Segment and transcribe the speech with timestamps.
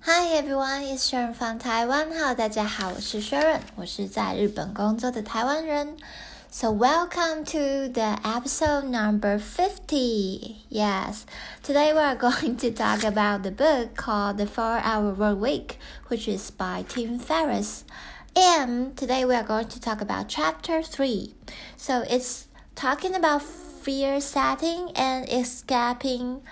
[0.00, 2.12] Hi everyone, it's Sharon from Taiwan.
[2.12, 5.96] Hello，大家好，我是 Sharon，我是在日本工作的台湾人。
[6.48, 10.56] So welcome to the episode number 50.
[10.70, 11.24] Yes,
[11.62, 16.28] today we are going to talk about the book called The 4-Hour Work Week, which
[16.28, 17.84] is by Tim Ferriss.
[18.34, 21.34] And today we are going to talk about chapter 3.
[21.76, 26.42] So it's talking about fear setting and escaping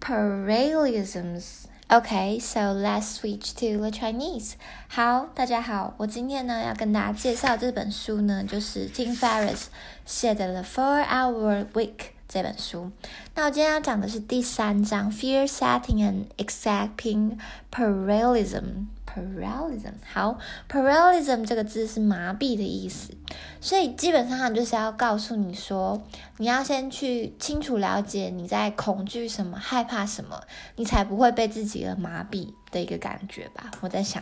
[0.00, 1.63] parallelisms.
[1.88, 4.52] Okay, so let's switch to the Chinese.
[4.88, 9.64] 好，大家好，我今天呢要跟大家介绍这本书呢，就是 Tim Ferriss
[10.06, 11.90] 写的《The Four Hour Week》
[12.28, 12.92] 这本书。
[13.34, 17.38] 那我今天要讲的是第三章：Fear Setting and Accepting
[17.72, 18.86] Parallelism。
[19.15, 20.37] Paralysis，好
[20.69, 23.13] ，paralysis 这个字是麻痹的意思，
[23.61, 26.03] 所以基本上它就是要告诉你说，
[26.35, 30.41] 你要先去清楚了解你在恐惧什么、害怕什么，
[30.75, 33.71] 你才不会被自己的麻痹的一个感觉吧。
[33.79, 34.21] 我在想，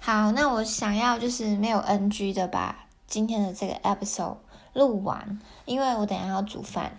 [0.00, 4.38] 好，那我想要就是没有 NG 的把今天的这个 episode
[4.72, 6.96] 录完，因为我等下要煮饭。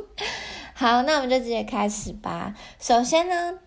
[0.72, 2.54] 好，那我们就直接开始吧。
[2.80, 3.58] 首先呢。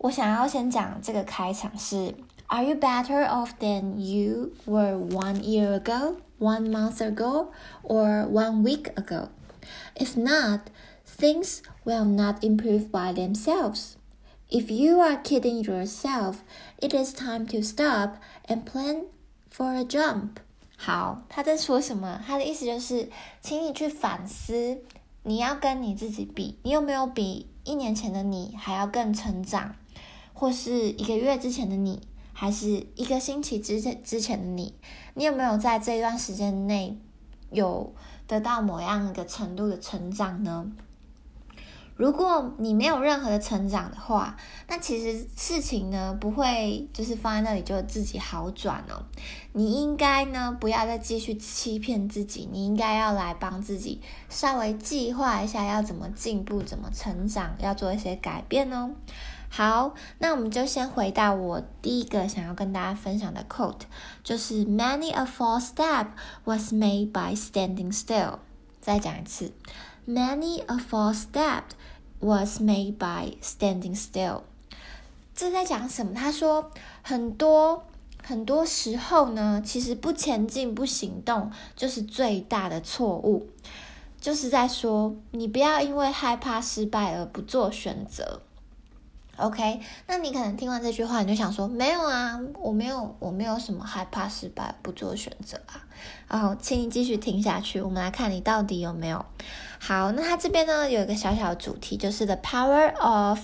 [0.00, 2.14] 我想要先讲这个开场是：
[2.48, 7.48] Are you better off than you were one year ago, one month ago,
[7.82, 9.28] or one week ago?
[9.96, 10.60] If not,
[11.18, 13.94] things will not improve by themselves.
[14.48, 16.36] If you are kidding yourself,
[16.78, 19.06] it is time to stop and plan
[19.50, 20.36] for a jump.
[20.76, 22.20] 好，他在说什么？
[22.24, 23.08] 他的意思就是，
[23.40, 24.78] 请你去反思，
[25.24, 29.74] 你要跟你自己比，你有没有比一年前的你还要更成长？
[30.41, 32.01] 或是一个月之前的你，
[32.33, 34.73] 还是一个星期之前之前的你，
[35.13, 36.97] 你有没有在这一段时间内
[37.51, 37.93] 有
[38.25, 40.71] 得到某样一个程度的成长呢？
[41.95, 44.35] 如果你没有任何的成长的话，
[44.67, 49.05] 那其实事情呢不会就是放在那里就自己好转哦。
[49.53, 58.89] 你应该呢不要再继续欺骗自己，你应该要来帮自己稍微计划一下要怎么进步、怎么成长，要做一些改变哦。
[59.53, 63.81] 好，那我们就先回到我第一个想要跟大家分享的 quote，
[64.23, 66.07] 就是 Many a false step
[66.45, 68.39] was made by standing still。
[68.79, 69.51] 再讲一次
[70.07, 71.63] ，Many a false step
[72.21, 74.43] was made by standing still。
[75.35, 76.13] 这在讲什么？
[76.15, 77.83] 他说，很多
[78.23, 83.49] 很多时候呢，其实不前进、不行动，就是最大的错误。
[84.21, 88.39] 就是在说，你不要因为害怕失败而不做选择。
[89.41, 95.83] OK，那你可能听完这句话，你就想说，没有啊，我没有，我没有什么害怕失败不做选择啊。
[96.27, 99.25] 然后，请你继续听下去，我们来看你到底有没有。
[99.79, 103.39] 好，那它这边呢有一个小小的主题，就是 the power of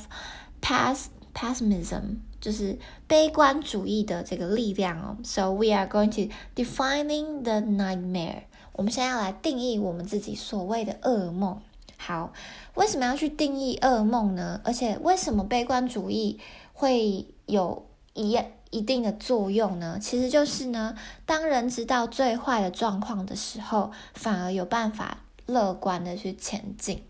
[0.61, 5.17] pass pessimism，就是悲观主义的这个力量哦。
[5.23, 8.43] So we are going to defining the nightmare。
[8.73, 11.59] 我们现在要来定义我们自己所谓的噩梦。
[11.97, 12.31] 好，
[12.75, 14.61] 为什么要去定义噩梦呢？
[14.63, 16.39] 而且为什么悲观主义
[16.73, 19.97] 会有一一定的作用呢？
[19.99, 27.03] 其实就是呢，当人知道最坏的状况的时候，反而有办法乐观的去前进。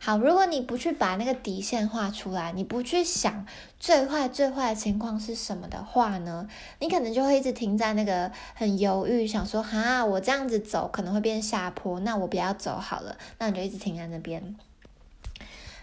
[0.00, 3.44] 好，如果你不去把那个底线画出来，你不去想
[3.80, 6.48] 最坏最坏的情况是什么的话呢，
[6.78, 14.56] 你可能就会一直停在那个很犹豫，想说哈，我这样子走可能会变下坡，那我不要走好了，那你就一直停在那边。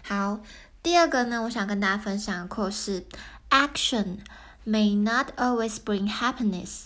[0.02, 0.40] 好，
[0.82, 3.04] 第二个呢，我想跟大家分享的课是
[3.50, 4.20] ：Action
[4.66, 6.84] may not always bring happiness,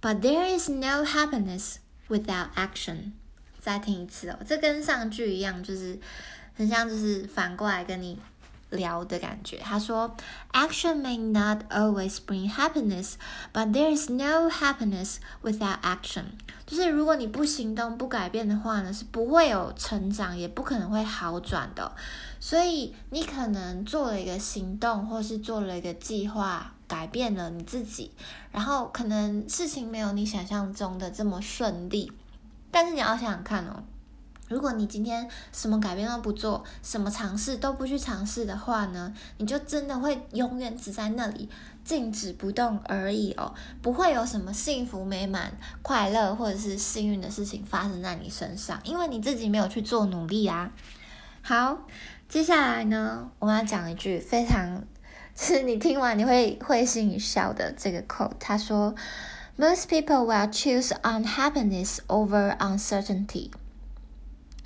[0.00, 1.76] but there is no happiness
[2.08, 3.12] without action。
[3.60, 6.00] 再听一次哦，这跟上句一样，就是。
[6.56, 8.18] 很像就是反过来跟你
[8.70, 9.58] 聊的感觉。
[9.58, 10.16] 他说
[10.52, 13.14] ：“Action may not always bring happiness,
[13.52, 16.24] but there is no happiness without action。”
[16.66, 21.92] 就是如果你不行动、不改变的话呢，是不会有成长，也不可能会好转的。
[22.40, 28.10] 所以你可能做了一个行动，或是做了一个计划，改变了你自己，
[28.50, 32.10] 然后可能事情没有你想象中的这么顺利。
[32.70, 33.84] 但是你要想想看哦。
[34.52, 41.48] 如果你今天什么改变都不做，什么尝试都不去尝试的话呢，你就真的会永远只在那里
[41.82, 50.70] 静止不动而已哦，不会有什么幸福美满、快乐或者是幸运的事情发生在你身上，因为你自己没有去做努力啊。
[51.40, 51.78] 好，
[52.28, 54.84] 接下来呢，我们要讲一句非常，
[55.34, 58.94] 是你听完你会会心一笑的这个 quote，他说
[59.56, 63.50] ：“Most people will choose unhappiness over uncertainty。”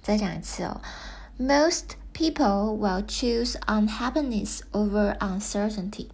[0.07, 0.81] 再讲一次哦
[1.37, 6.07] ，Most people will choose unhappiness over uncertainty。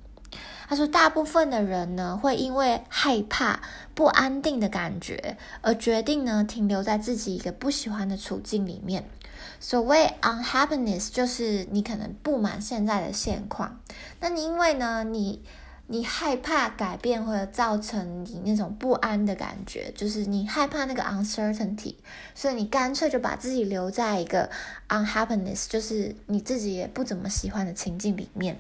[0.67, 3.61] 他说，大部分的人呢，会因为害怕
[3.94, 9.05] 不安定的感觉，而决定呢停留在自己一个不喜欢的处境里面。
[9.61, 13.79] 所谓 unhappiness 就是你可能不满现在的现况，
[14.21, 15.43] 那你因为呢，你
[15.88, 21.96] 你害怕改变或者造成你那种不安的感觉，就是你害怕那个 uncertainty，
[22.34, 24.49] 所以你干脆就把自己留在一个
[24.88, 28.58] unhappiness，就是你自己也不怎么喜欢的情境里面。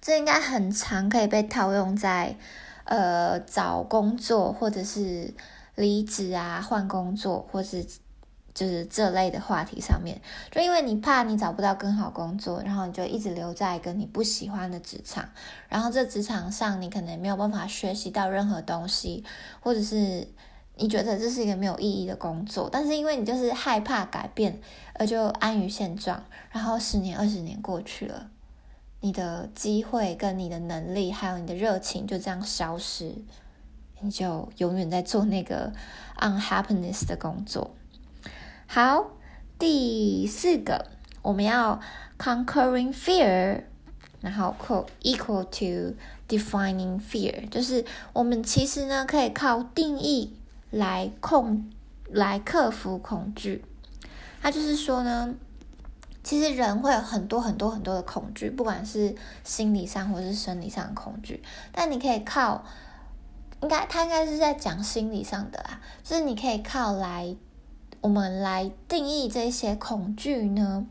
[0.00, 2.36] 这应该很常可以被套用在
[2.84, 5.34] 呃找工作或者是
[5.74, 7.84] 离职啊、换工作或是。
[8.58, 10.20] 就是这类的话题上面，
[10.50, 15.28] 就因为你怕你找不到更好工作，然后你就一直留在一个你不喜欢的职场，
[15.68, 19.22] 然后这职场上你可能没有办法学习到任何东西，
[19.60, 20.26] 或者是
[20.74, 24.60] 你觉得这是一个没有意义的工作，但是因为你就是害怕改变，
[24.94, 28.28] 而就安于现状，然后十年二十年过去了，
[28.98, 33.14] 你的机会跟你的能力还有你的热情就这样消失，
[34.00, 35.72] 你就永远在做那个
[36.18, 37.70] unhappiness 的工作。
[38.70, 39.12] 好，
[39.58, 40.88] 第四个，
[41.22, 41.80] 我们要
[42.18, 43.62] conquering fear，
[44.20, 44.54] 然后
[45.00, 45.96] equal to
[46.28, 47.82] defining fear，就是
[48.12, 50.36] 我们其实呢可以靠定义
[50.68, 51.70] 来控
[52.10, 53.64] 来克服恐惧。
[54.42, 55.34] 它就是说呢，
[56.22, 59.14] 其实人会有很多很多很多的恐惧，不管是
[59.44, 61.42] 心理上或是生理上的恐惧，
[61.72, 62.62] 但你可以靠，
[63.62, 67.34] 应该他应该是在讲心理上的啦，就是你可以靠来。
[68.00, 70.86] 我们来定义这些恐惧呢，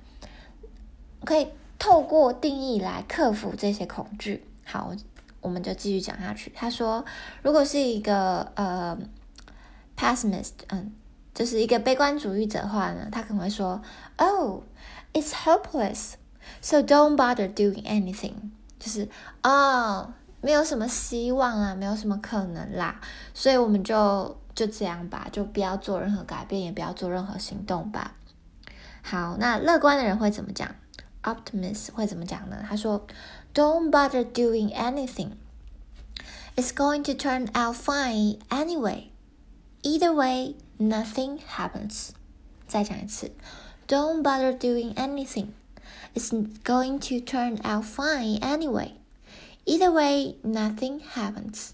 [1.24, 1.48] 可以
[1.80, 4.46] 透过定义来克服这些恐惧。
[4.66, 4.92] 好，
[5.40, 6.52] 我们就继续讲下去。
[6.54, 7.06] 他说，
[7.42, 8.98] 如果是一个呃
[9.96, 10.92] pessimist，嗯，
[11.34, 13.82] 就是一个悲观主义者的话呢，他可能会说
[14.18, 14.64] ，Oh,
[15.14, 16.16] it's hopeless,
[16.60, 18.34] so don't bother doing anything。
[18.78, 19.08] 就是
[19.44, 23.00] 哦，没有什么希望啦，没有什么可能啦，
[23.34, 24.38] 所以我们就。
[24.57, 28.17] 就这样吧，就不要做任何改变，也不要做任何行动吧。
[29.03, 30.75] 好，那乐观的人会怎么讲？
[31.23, 32.65] Optimist 会怎么讲呢？
[32.69, 33.07] 他说：“
[33.55, 35.33] Don't bother doing anything.
[36.57, 39.05] It's going to turn out fine anyway.
[39.83, 42.11] Either way, nothing happens.”
[42.67, 43.31] 再讲一次：“
[43.87, 45.49] Don't bother doing anything.
[46.15, 46.31] It's
[46.65, 48.93] going to turn out fine anyway.
[49.65, 51.71] Either way, nothing happens.”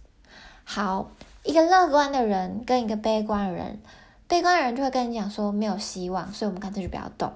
[0.64, 1.10] 好。
[1.43, 3.81] 一个乐观的人跟一个悲观的人，
[4.29, 7.33] 悲观的人就会跟你讲说没有希望，所以我们干脆就不要动，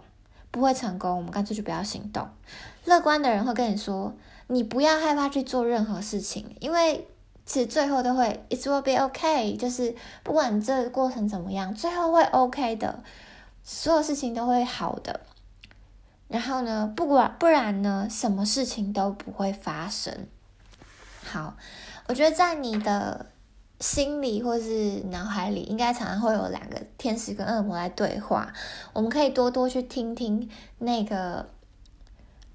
[0.50, 2.26] 不会成功，我们干脆就不要行动。
[2.86, 4.14] 乐观的人会跟你说，
[4.48, 7.06] 你不要害怕去做任何事情，因为
[7.46, 9.94] 其实最后都会 it will be okay，就是
[10.24, 13.04] 不管这个过程怎么样，最后会 OK 的，
[13.64, 15.20] 所有事情都会好的。
[16.30, 20.28] 然后呢，不管不然呢，什么事情都不会发生。
[21.26, 21.58] 好，
[22.08, 23.26] 我觉得在你的。
[23.80, 28.54] 心里或是脑海里，应该常常会有两个天使跟恶魔来对话。
[28.94, 31.50] 我们可以多多去听听那个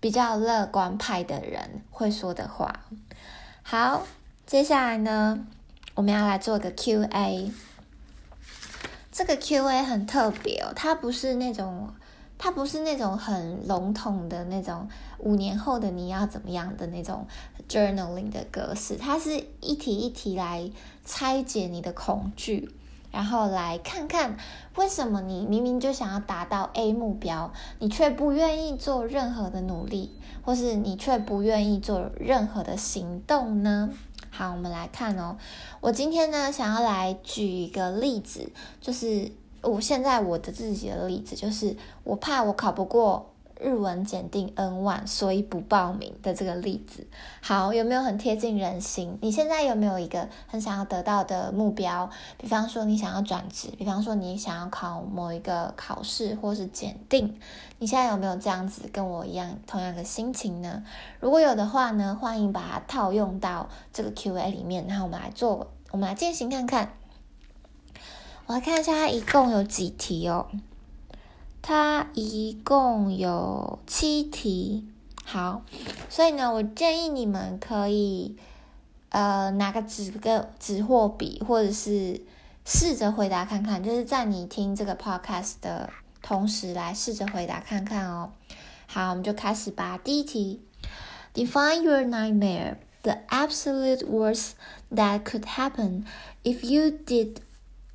[0.01, 2.85] 比较乐观派的人会说的话。
[3.63, 4.07] 好，
[4.47, 5.47] 接下来呢，
[5.95, 7.53] 我们要来做个 Q&A。
[9.11, 11.95] 这个 Q&A 很特别哦，它不是那种。
[12.45, 17.25] 它不是那种很笼统的那种五年后的你要怎么样的那种
[17.69, 20.69] journaling 的格式，它是一题一题来
[21.05, 22.69] 拆解你的恐惧，
[23.13, 24.37] 然后来看看
[24.75, 30.11] 为什么你明明就想要达到 A 目标，你却不愿意做任何的努力，
[30.45, 33.91] 或是你却不愿意做任何的行动呢？
[34.33, 35.37] 好，我们来看哦，
[35.81, 39.31] 我今天呢想要来举一个例子，就是。
[39.63, 47.07] 我现在我的自己的例子就是，我怕我考不过日文检定 N one，所以不报名的这个例子。
[47.41, 49.17] 好，有没有很贴近人心？
[49.21, 52.11] 你现在有没有一个很想要得到的目标？
[52.39, 57.39] 比方说你想要转职，比方说你想要考某一个考试或是检定，
[57.79, 60.83] 你现在有没有这样子跟我一样同样的心情呢？
[61.21, 66.95] 如果有的话呢，欢迎把它套用到这个 Q&A 里面，然后我们来做，我们来进行看看。
[68.47, 70.49] 我来看一下，它一共有几题哦？
[71.63, 74.85] 它一共有七题。
[75.25, 75.63] 好，
[76.11, 78.37] 所以呢，我建议你们可以
[79.11, 82.21] 呃拿个纸跟纸或笔，或者是
[82.67, 85.89] 试着回答看看，就是在你听这个 podcast 的
[86.21, 88.33] 同时来试着回答看看哦。
[88.87, 89.97] 好，我们就开始吧。
[89.97, 90.61] 第一题
[91.33, 92.77] ：Define your nightmare.
[93.03, 94.51] The absolute worst
[94.95, 96.05] that could happen
[96.43, 97.37] if you did.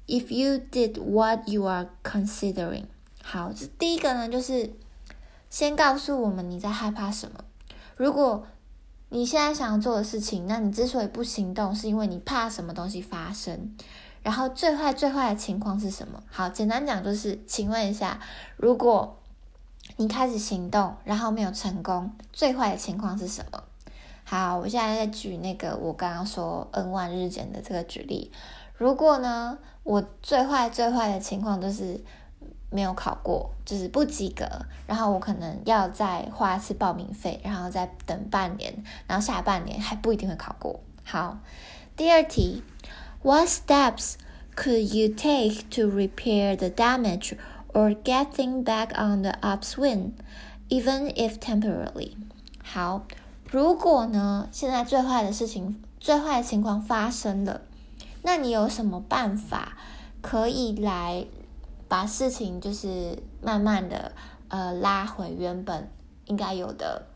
[0.08, 2.86] If you did what you are considering，
[3.22, 4.72] 好，这第一个呢，就是
[5.50, 7.44] 先告诉我们你在害怕什么。
[7.98, 8.48] 如果
[9.10, 13.76] 你现在想要做的事情，那你之所以不行动，是因为你怕什么东西发生。
[14.24, 16.24] 然后最坏最坏的情况是什么？
[16.30, 18.20] 好，简单讲就是，请问一下，
[18.56, 19.18] 如果
[19.98, 23.62] 你开始行动，然后没有成功，最坏的情况是什么？
[24.24, 28.32] 好，我现在在举那个我刚刚说 N 万日检的这个举例。
[28.78, 32.00] 如果呢，我最坏最坏的情况就是
[32.70, 34.46] 没有考过，就是不及格，
[34.86, 38.74] 然后我可能要再花一次报名费，然后再等半年，
[39.08, 40.80] 然后下半年还不一定会考过。
[41.04, 41.40] 好，
[41.96, 42.64] 第二题
[43.24, 44.14] ，What steps
[44.56, 47.38] could you take to repair the damage
[47.74, 50.12] or getting back on the upswing,
[50.70, 52.12] even if temporarily？
[52.64, 53.04] 好。
[53.50, 57.62] 如果呢，现在最坏的事情、最坏的情况发生了，
[58.22, 59.78] 那你有什么办法
[60.22, 61.26] 可以来
[61.88, 64.12] 把事情就是慢慢的
[64.48, 65.90] 呃拉回原本
[66.26, 67.08] 应该有的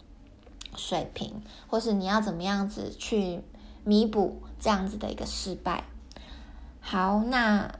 [0.75, 3.41] 水平，或是你要怎么样子去
[3.83, 5.83] 弥补这样子的一个失败？
[6.79, 7.71] 好，那。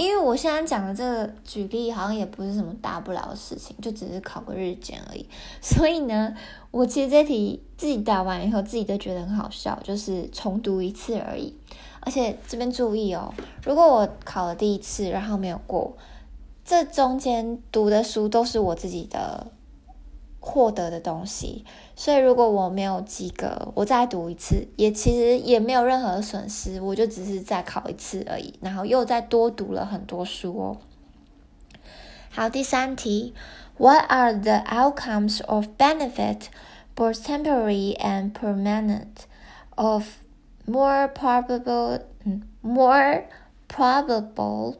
[0.00, 5.28] 因为我现在讲的这个举例好像也不是什么大不了的事情，就只是考个日检而已。
[5.60, 6.32] 所以呢，
[6.70, 11.52] 我其实这题自己答完以后，自己都觉得很好笑，就是重读一次而已。
[12.08, 15.94] 而且这边注意哦，如果我考了第一次然后没有过，
[16.64, 19.48] 这中间读的书都是我自己的。
[20.40, 21.64] 获得的东西，
[21.96, 30.76] 所以如果我没有及格，我再读一次，也其实也没有任何损失，我就只是再考一次而已，然后又再多读了很多书哦。
[32.30, 33.34] 好，第三题
[33.76, 36.44] ，What are the outcomes of benefit,
[36.96, 39.26] both temporary and permanent,
[39.74, 40.04] of
[40.68, 42.00] more probable,
[42.62, 43.24] more
[43.68, 44.76] probable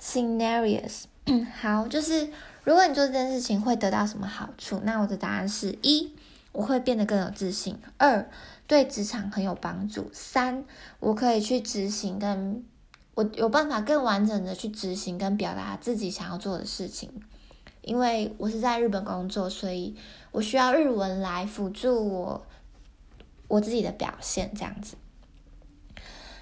[0.00, 1.04] scenarios？
[1.60, 2.30] 好，就是。
[2.64, 4.80] 如果你做这件事情会得到什么好处？
[4.84, 6.10] 那我的答案是一，
[6.50, 8.26] 我会变得更有自信；二，
[8.66, 10.64] 对职场很有帮助；三，
[10.98, 12.64] 我可以去执行，跟
[13.16, 17.10] 我有办法更完整的去执行跟表达自己想要做的事情。
[17.82, 19.94] 因为我是在日本工作，所以
[20.32, 22.46] 我需要日文来辅助我
[23.54, 24.52] 我自己的表现。
[24.54, 24.96] 这样子。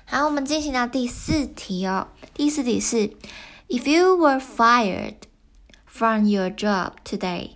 [0.05, 2.09] 好，我们进行到第四题哦。
[2.35, 3.15] 第四题是
[3.69, 5.15] ：If you were fired。
[5.95, 7.51] from your job today,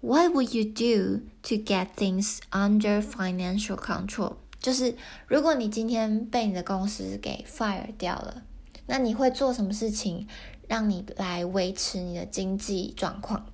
[0.00, 4.36] what would you do to get things under financial control？
[4.58, 4.96] 就是
[5.26, 8.42] 如果你今天被你的公司给 fire 掉了，
[8.86, 10.26] 那你会做什么事情
[10.68, 13.44] 让你来维持你的经济状况？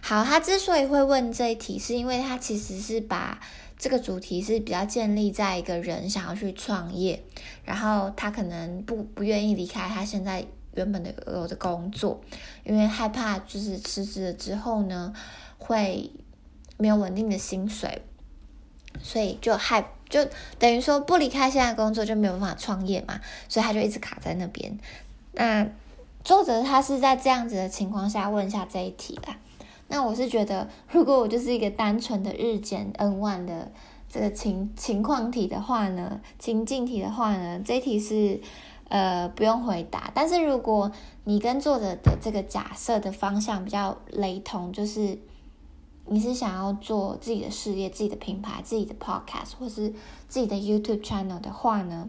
[0.00, 3.38] 好，他之所以会问这一题，是因为他其实是把
[3.78, 7.22] 这个主题是比较建立在一个人想要去创业，
[7.64, 10.44] 然后他可能不不愿意离开他现在。
[10.76, 12.20] 原本的有的工作，
[12.64, 15.14] 因为害怕就是辞职了之后呢，
[15.56, 16.10] 会
[16.76, 18.02] 没有稳定的薪水，
[19.00, 20.26] 所以就害就
[20.58, 24.76] 等于说不离开现在工作就没有办法创业嘛，所以他就一直卡在那边。
[25.34, 25.64] 那
[26.24, 29.36] 作者他是在这样子的情况下问一下这一题啦。
[29.88, 33.70] 那我是觉得，如果我就是一个单纯的日减 N 万的
[34.08, 38.40] 这个情情况题的话呢，情境题的话呢，这一题是。
[38.90, 40.12] 呃，不用回答。
[40.14, 40.92] 但是如果
[41.24, 45.18] 你跟作者的这个假设的方向比较雷同，就是
[46.06, 49.92] 你是想要做自己的事业、自己的品牌、自己的 podcast 或是
[50.28, 52.06] 自己的 YouTube channel 的话呢，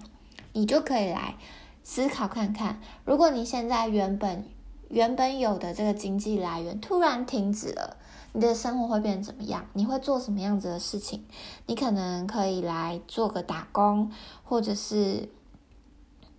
[0.51, 1.35] 你就可以来
[1.81, 4.45] 思考看看，如果你现在原本
[4.95, 7.97] 原本有的这个经济来源突然停止了，
[8.31, 9.65] 你的生活会变成怎么样？
[9.73, 11.19] 你会做什么样子的事情？
[11.65, 14.09] 你可能可以来做个打工，
[14.45, 15.27] 或者是。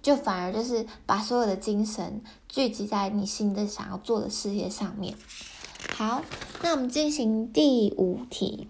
[0.03, 5.17] 就反而就是把所有的精神聚集在你新的想要做的事业上面。
[5.97, 6.23] 好，
[6.63, 8.69] 那我们进行第五题。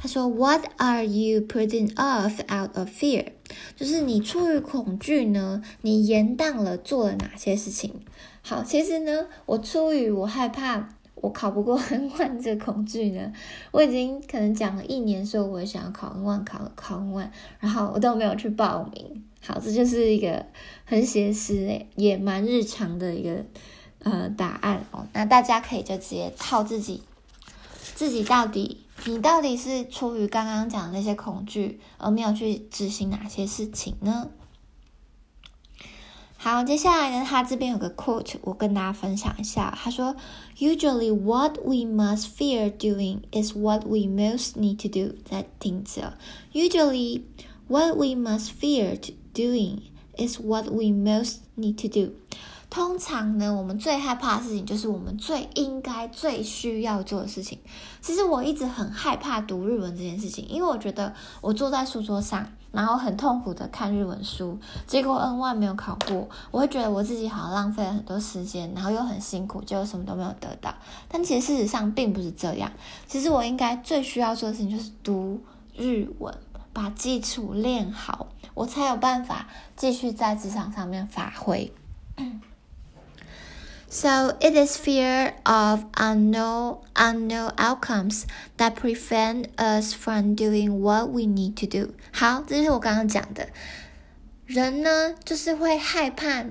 [0.00, 3.32] 他说：“What are you putting off out of fear？”
[3.76, 7.92] 就是你出于恐惧呢，你延宕了做了哪些事情？
[8.42, 13.32] 好，其实呢，我出于我害怕我考不过 N 万这个恐惧呢，
[13.72, 19.24] 我已经可能讲了一年，说我想要考 N 万，考考 N 万，然后我都没有去报名。
[19.40, 20.46] 好，这就是一个
[20.84, 23.44] 很写实诶，也蛮日常的一个
[24.04, 25.06] 呃答案哦。
[25.12, 27.02] 那大家可以就直接套自己，
[27.94, 34.28] 自己到底你到底是出于刚刚讲的那些恐惧而没有去执行哪些事情呢？
[36.40, 39.76] 好，接下来呢，他这边有个 quote，我跟大家分享一下。
[39.76, 40.14] 他说
[40.56, 46.02] ：“Usually, what we must fear doing is what we most need to do。”再听一次
[46.52, 47.22] ，Usually,
[47.66, 49.00] what we must fear
[49.34, 49.80] doing
[50.16, 52.12] is what we most need to do。
[52.70, 57.58] 通常呢，我们最害怕的事情就是我们最应该、最需要做的事情。
[58.02, 70.74] 其实我一直很害怕读日文这件事情，因为我觉得我坐在书桌上，然后很痛苦的看日文书，结果 N 万没有考过，我会觉得我自己好像浪费了很多时间，然后又很辛苦，结果什么都没有得到。
[71.08, 72.70] 但其实事实上并不是这样。
[73.06, 75.40] 其实我应该最需要做的事情就是读
[75.74, 76.34] 日文，
[76.74, 81.72] 把基础练好，我才有办法继续在职场上面发挥。
[83.89, 88.25] So it is fear of unknown unknown outcomes
[88.57, 91.93] that prevent us from doing what we need to do。
[92.11, 93.49] 好，这就是我刚刚讲的，
[94.47, 96.45] 人呢就是会害怕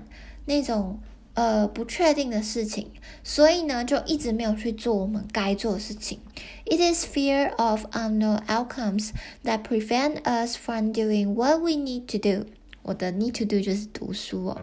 [0.44, 1.00] 那种
[1.34, 2.92] 呃不确定的事情，
[3.24, 6.20] 所以呢就一直没有去做我们该做的事情。
[6.64, 9.10] It is fear of unknown outcomes
[9.42, 12.46] that prevent us from doing what we need to do。
[12.82, 14.60] 我的 need to do 就是读书哦。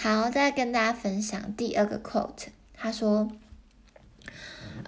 [0.00, 2.48] 好，再跟大家分享第二个 quote。
[2.74, 3.32] 他说：“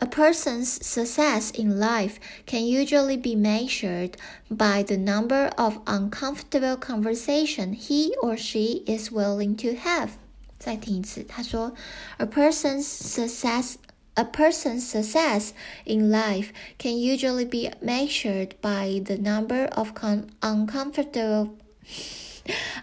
[0.01, 4.13] A person's success in life can usually be measured
[4.49, 10.11] by the number of uncomfortable conversation he or she is willing to have。”
[10.59, 11.75] 再听一次，他说：“
[12.19, 13.77] A person's success。”
[14.15, 15.51] A person's success
[15.85, 19.93] in life can usually be measured by the number of
[20.41, 21.51] uncomfortable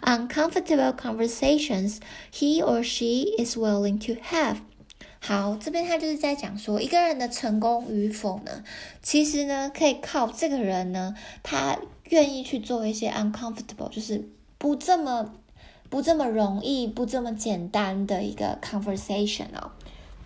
[0.03, 1.99] uncomfortable conversations
[2.33, 4.57] he or she is willing to have。
[5.23, 8.65] 好，这边他就是在讲说，一个人的成功与否呢，
[9.03, 15.35] 其实呢可以靠这个人呢，他愿意去做一些 uncomfortable，就是不这么
[15.91, 19.73] 不这么容易、不这么简单的一个 conversation 哦。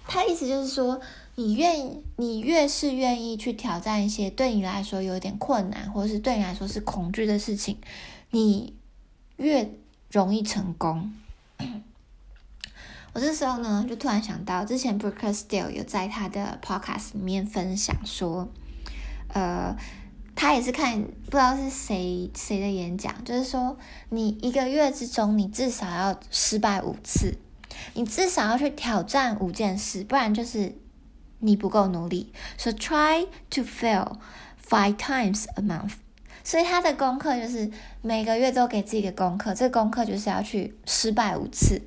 [0.07, 1.01] 他意思就是说，
[1.35, 7.79] 你愿意，你越是愿意去挑战一些对你来说有点困难，或者是对你来说是恐惧的事情，
[8.31, 8.75] 你。
[9.37, 9.71] 越
[10.11, 11.13] 容易成功。
[13.13, 18.49] 我这时候呢，就突然想到，之前 Brooke Steele 有在他的 podcast 里面分享说，
[19.29, 19.77] 呃，
[20.35, 23.77] 他也是看不知道是谁谁的演讲，就是说，
[24.09, 27.37] 你一个月之中，你至少要失败五次，
[27.95, 30.77] 你至少要去挑战五件事，不然就是
[31.39, 32.33] 你不够努力。
[32.59, 34.17] So try to fail
[34.65, 35.93] five times a month.
[36.45, 37.71] 所以他的功课就是
[38.03, 41.81] 每个月都给自己的功课，这功课就是要去失败五次。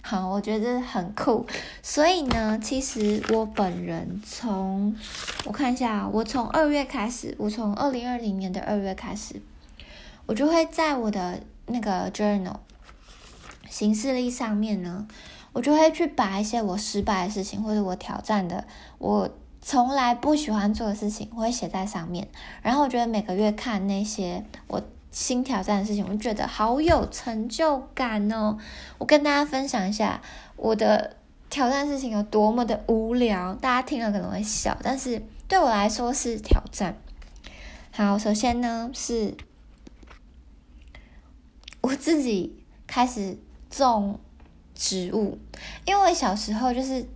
[0.00, 1.44] 好，我觉得很酷。
[1.82, 4.96] 所以呢，其实我本人从
[5.44, 9.42] 我看一下，我从二月开始，我从二零二零年的二月开始，
[10.26, 12.58] 我就会在我的那个 journal
[13.68, 15.08] 形式力上面呢，
[15.52, 18.64] 我就会去把一些我失败的事情或者我挑战的
[18.98, 19.28] 我。
[19.62, 22.26] 从来不喜欢做的事情，我会写在上面。
[22.62, 28.56] 然后我觉得每个月看那些我新挑战的事情，我觉得好有成就感哦。
[28.96, 30.22] 我跟大家分享一下
[30.56, 31.16] 我的
[31.50, 36.96] 挑战事情有多么的无聊，大家听了可能会笑，但是对我来说是挑战。
[37.92, 39.36] 好，首先呢是
[41.82, 43.36] 我自己开始
[43.68, 44.18] 种
[44.74, 45.38] 植物，
[45.84, 47.06] 因为我小时候就是。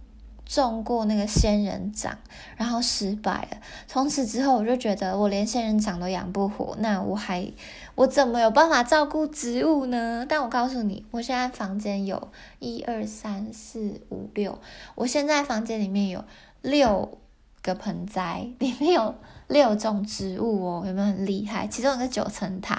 [0.46, 2.18] 种过那个仙人掌，
[2.56, 3.58] 然后失败了。
[3.88, 7.50] 从此之后，我就觉得我连仙人掌都养不活，那我还
[7.94, 10.26] 我怎么有办法照顾植物呢？
[10.28, 14.58] 但我告诉你，我现在房间有一二三四五六，
[14.94, 16.24] 我现在房间里面有
[16.60, 17.18] 六
[17.62, 19.14] 个盆栽，里面有
[19.48, 21.66] 六种植物哦，有没有很厉害？
[21.66, 22.78] 其中一个九层塔，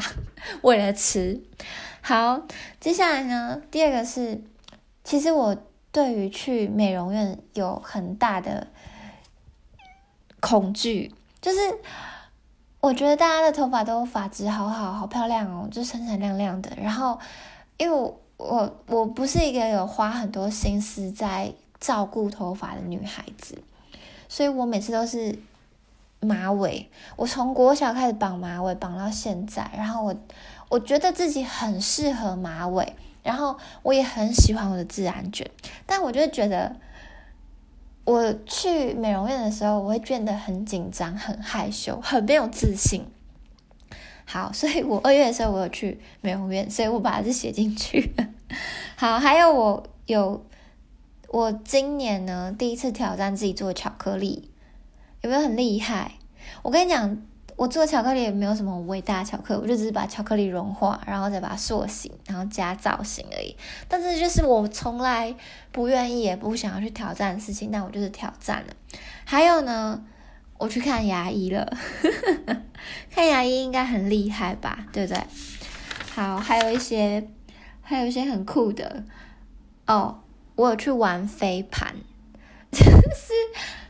[0.61, 1.41] 为了吃。
[2.01, 2.43] 好，
[2.79, 4.43] 接下来呢，第二个是，
[5.03, 5.57] 其实我。
[5.95, 8.67] 对于去美容院有很大的
[10.41, 11.57] 恐惧，就是
[12.81, 16.69] 我觉得大家的头发都发质好好，好漂亮哦，就闪闪亮亮的。
[16.75, 17.17] 然后，
[17.77, 23.57] 因为我我不是一个有花很多心思在照顾头发的女孩子，
[24.27, 25.39] 所以我每次都是
[26.19, 26.89] 马尾。
[27.15, 30.13] 我从国小开始绑马尾，绑到现在，然后我
[30.67, 32.97] 我觉得自己很适合马尾。
[33.25, 35.49] 然后我也很喜欢我的自然卷，
[35.87, 36.75] 但我就觉得
[38.03, 43.03] 我去美容院的时候，我会变得很紧张、很害羞、很没有自信。
[44.25, 48.13] 好， 所以我二月的时候我有去美容院，所以我把它写进去。
[48.95, 50.45] 好，还有我有
[51.29, 54.51] 我今年呢第一次挑战自己做巧克力，
[55.21, 56.11] 有没有很厉害？
[56.61, 57.17] 我跟你讲。
[57.55, 63.55] 我做巧克力也没有什么伟大巧克力，我就只是把巧克力融化，然后再把它塑形，然后加造型而已。
[63.87, 65.33] 但是就是我从来
[65.71, 68.73] 不愿意也不想要去挑战的事情，但我就是挑战了。
[69.23, 70.03] 还有呢，
[70.57, 71.77] 我去看牙医了，
[73.09, 75.23] 看牙医应该很厉害吧，对不对？
[76.13, 77.29] 好，还有一些，
[77.81, 79.03] 还有一些很酷的
[79.87, 80.21] 哦。
[80.55, 81.93] 我有去玩飞盘，
[82.71, 83.33] 就是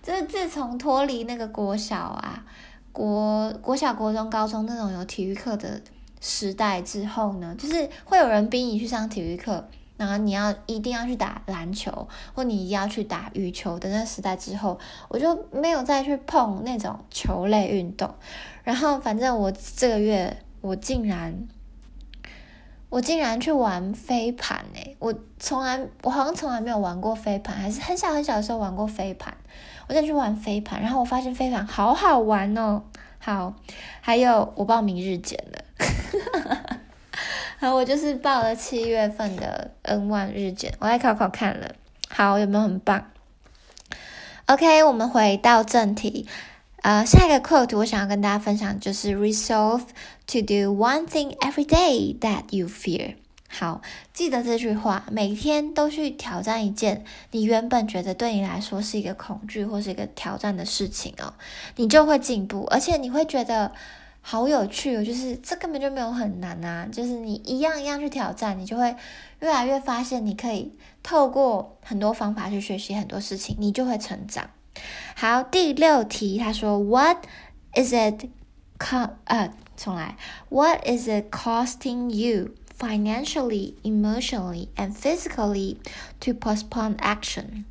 [0.02, 2.44] 就是自从脱离那个国小啊，
[2.96, 5.82] 国国小、国中、高中那种有体育课的
[6.22, 14.80] 时代之后呢，就是会有人逼你去上体育课，然后你要一定要去打篮球，或你一定要去打羽球的那时代之后，
[15.10, 18.10] 我就没有再去碰那种球类运动。
[18.64, 21.46] 然后反正我这个月我竟然。
[22.88, 24.96] 我竟然去玩飞盘诶！
[25.00, 29.36] 我从来，我好像从来没有玩过飞盘，还是很小很小的时候玩过飞盘。
[29.88, 32.84] 我再去玩飞盘，然后我发现飞盘好好玩哦。
[33.20, 33.54] 好，
[34.02, 35.66] 还有我报名日检了，
[37.60, 41.72] 好， 我就是报了七月份的 N 万日检，我来考考看了。
[42.08, 43.12] 好，有没有很棒
[44.46, 46.28] ？OK，我们回到正题。
[46.84, 49.82] 呃，下一个 quote 我想要跟大家分享就是 resolve
[50.28, 53.16] to do one thing every day that you fear。
[53.48, 53.82] 好，
[54.14, 61.34] 记得这句话，每天都去挑战一件你原本觉得对你来说是一个恐惧或是一个挑战的事情哦，
[61.78, 63.72] 你就会进步，而且你会觉得
[64.22, 68.94] 好有趣哦，就是这根本就没有很难啊，就是你一样一样去挑战，你就会
[69.40, 74.50] 越来越发现你可以透过很多方法去学习很多事情，你就会成长。
[75.16, 77.26] 好，第六题，他说，What
[77.74, 78.26] is it
[78.78, 80.18] co 呃，重来
[80.50, 85.78] ，What is it costing you financially, emotionally, and physically
[86.20, 87.66] to postpone action？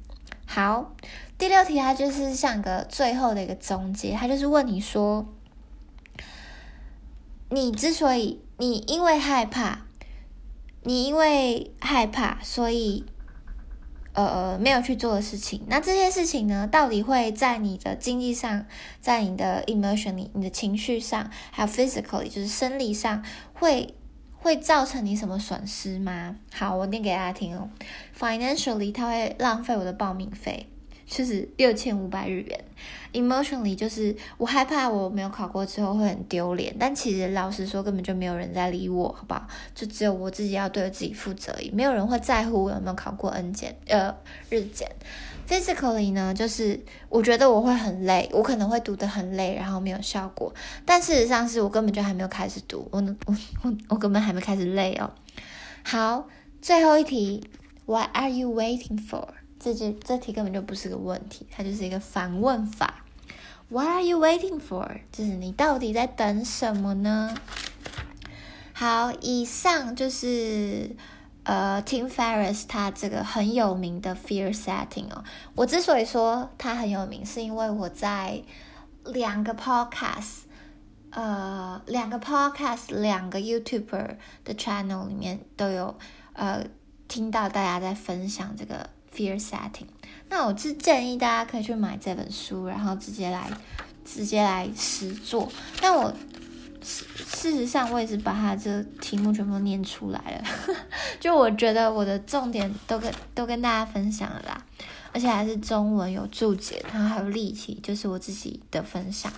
[0.47, 0.95] 好，
[1.39, 5.27] 第六题它就是像个最后的一个总结，它就是问你说，
[7.51, 9.81] 你之所以你因为害怕，
[10.83, 13.05] 你因为害怕，所以。
[14.17, 18.65] 呃，没有去做的事情，那这些事情呢，到底会在你的经济上，
[19.01, 23.93] 在你的 emotionally，你的情绪上，还有 physically，就是生理上，会
[24.45, 26.37] 会造成你什么损失吗？
[26.53, 27.71] 好，我念给大家听哦。
[28.17, 30.69] Financially，它会浪费我的报名费。
[31.07, 32.65] 就是六千五百日元
[33.13, 39.47] ，emotionally 就是我害怕我没有考过之后会很丢脸，但其实老实说根本就没有人在理我，好不好？
[39.75, 44.15] 就只有我自己要对自己负责，没有人会在乎我有没有考过 N 检呃
[44.49, 44.91] 日检。
[45.49, 50.53] Physically 呢，就是我觉得我会很累，我可能会读得很累，然后没有效果，
[50.87, 55.11] 但事实上是我根本就还没有开始读，我我我我根本还没开始累哦。
[55.83, 56.27] 好，
[56.63, 57.47] 最后一题
[57.85, 59.29] ，What are you waiting for？
[59.61, 63.05] 这这这题根本就不是个问题，它就是一个反问法。
[63.69, 65.01] What are you waiting for？
[65.13, 67.35] 就是你到底在等什么呢？
[68.73, 70.91] 好，以上就是
[71.45, 75.25] 呃，Tim Ferriss 他这个很有名的 Fear Setting 哦。
[75.55, 78.43] 我之所以说他很有名，是因为我在
[79.05, 80.43] 两个 Podcast，
[81.11, 85.97] 呃，两个 Podcast，两个 YouTuber 的 Channel 里面都有
[86.33, 86.65] 呃
[87.09, 88.91] 听到大家在分享这个。
[89.15, 89.87] Fear setting，
[90.29, 93.49] 那我是建议大家可以去买这本书，然后直接来
[94.05, 95.49] 直接来实做。
[95.81, 96.13] 但我
[96.85, 100.77] 事实上我也是把它这题目全部念出来了，
[101.19, 104.63] 就我觉得我的重点都跟都跟大家分享了啦，
[105.13, 109.33] 而且还是中文有注解，然后还有例题，就是我自己的分享。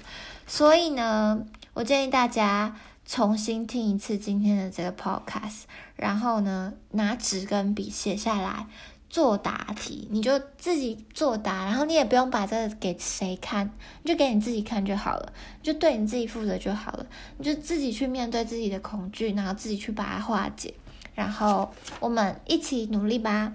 [0.46, 1.40] 所以呢，
[1.72, 5.62] 我建议大家重新听一次今天的这个 podcast，
[5.94, 8.66] 然后呢，拿纸跟笔写下来。
[9.08, 13.70] 作答题，你就自己作答，然后你也不用把这个给谁看，
[14.02, 17.06] 你就给你自己看就好了，就对你自己负责就好了，
[17.38, 20.74] 你就自己去面对自己的恐惧，然后自己去把它化解，
[21.14, 23.52] 然后我们一起努力吧。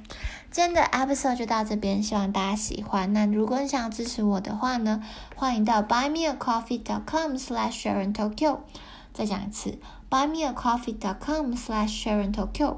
[0.50, 3.14] 今天的 episode 就到这边，希望大家喜欢。
[3.14, 5.04] 那如果你想要支持我的话呢，
[5.36, 8.58] 欢迎到 buymeacoffee.com/slash/sharontokyo。
[9.14, 9.78] 再讲一次
[10.10, 12.78] ，buymeacoffee.com/slash/sharontokyo。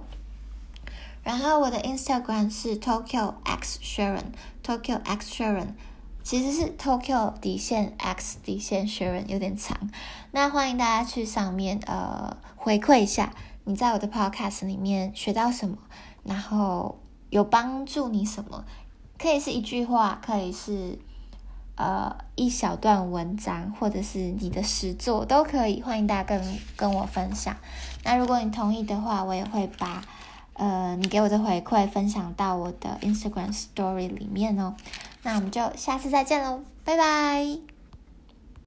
[1.24, 5.70] 然后我的 Instagram 是 Tokyo X Sharon，Tokyo X Sharon，
[6.22, 9.90] 其实是 Tokyo 底线 X 底线 Sharon 有点长。
[10.32, 13.34] 那欢迎大家去上面呃回馈一下，
[13.64, 15.78] 你在我的 Podcast 里面学到什么，
[16.24, 18.66] 然后有帮助你什么，
[19.18, 21.00] 可以是一句话，可以是
[21.76, 25.82] 呃一小段文章，或者是你的实作都可以。
[25.82, 27.56] 欢迎大家跟跟我分享。
[28.04, 30.04] 那如果你同意的话，我也会把。
[30.54, 34.76] 呃，你给我的回馈分享到我的 Instagram Story 里面哦，
[35.24, 37.73] 那我们就下次再见喽，拜拜。